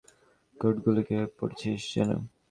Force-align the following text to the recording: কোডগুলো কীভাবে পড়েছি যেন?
কোডগুলো 0.57 0.99
কীভাবে 1.07 1.31
পড়েছি 1.37 1.67
যেন? 1.91 2.09